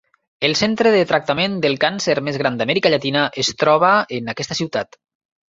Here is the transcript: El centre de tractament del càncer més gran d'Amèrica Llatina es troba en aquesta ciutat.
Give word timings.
El 0.47 0.53
centre 0.59 0.93
de 0.95 1.01
tractament 1.11 1.57
del 1.65 1.77
càncer 1.83 2.15
més 2.31 2.41
gran 2.43 2.57
d'Amèrica 2.63 2.93
Llatina 2.95 3.27
es 3.45 3.53
troba 3.67 3.93
en 4.19 4.35
aquesta 4.35 4.61
ciutat. 4.63 5.01